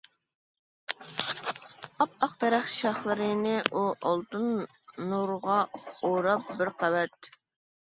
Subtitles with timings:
[2.05, 4.49] ئاپئاق دەرەخ شاخلىرىنى ئۇ ئالتۇن
[5.13, 7.35] نۇرغا ئوراپ بىر قەۋەت.